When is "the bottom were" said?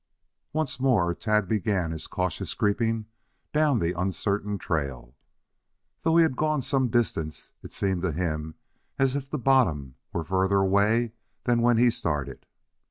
9.29-10.23